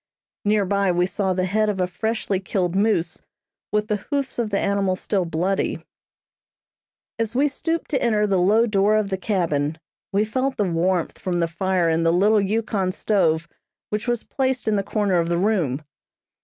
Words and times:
Near 0.43 0.65
by 0.65 0.91
we 0.91 1.05
saw 1.05 1.31
the 1.33 1.45
head 1.45 1.69
of 1.69 1.79
a 1.79 1.85
freshly 1.85 2.39
killed 2.39 2.75
moose, 2.75 3.21
with 3.71 3.87
the 3.87 3.97
hoofs 3.97 4.39
of 4.39 4.49
the 4.49 4.57
animal 4.57 4.95
still 4.95 5.25
bloody. 5.25 5.85
[Illustration: 7.19 7.19
YUKON 7.19 7.19
STEAMER 7.19 7.19
"HANNAH."] 7.19 7.21
As 7.21 7.35
we 7.35 7.47
stooped 7.55 7.91
to 7.91 8.01
enter 8.01 8.25
the 8.25 8.37
low 8.39 8.65
door 8.65 8.95
of 8.97 9.11
the 9.11 9.17
cabin, 9.17 9.77
we 10.11 10.25
felt 10.25 10.57
the 10.57 10.63
warmth 10.63 11.19
from 11.19 11.39
the 11.39 11.47
fire 11.47 11.87
in 11.87 12.01
the 12.01 12.11
little 12.11 12.41
Yukon 12.41 12.91
stove 12.91 13.47
which 13.91 14.07
was 14.07 14.23
placed 14.23 14.67
in 14.67 14.75
the 14.75 14.81
corner 14.81 15.19
of 15.19 15.29
the 15.29 15.37
room. 15.37 15.83